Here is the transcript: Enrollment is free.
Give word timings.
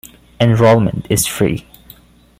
Enrollment 0.39 1.05
is 1.11 1.27
free. 1.27 1.63